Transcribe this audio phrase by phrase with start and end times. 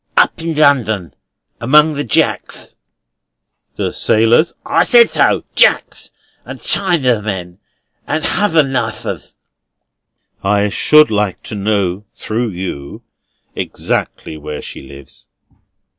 [0.17, 1.11] "Up in London.
[1.59, 2.73] Among the Jacks."
[3.75, 6.09] "The sailors?" "I said so; Jacks;
[6.43, 7.59] and Chayner men:
[8.07, 9.37] and hother Knifers."
[10.43, 13.03] "I should like to know, through you,
[13.55, 15.27] exactly where she lives."